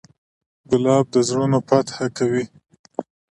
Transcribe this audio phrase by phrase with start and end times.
[0.69, 2.45] ګلاب د زړونو فتحه کوي.